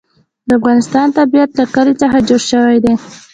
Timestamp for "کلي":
1.75-1.93